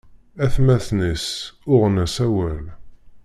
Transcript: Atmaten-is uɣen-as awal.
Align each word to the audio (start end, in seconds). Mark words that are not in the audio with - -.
Atmaten-is 0.45 1.25
uɣen-as 1.71 2.15
awal. 2.25 2.65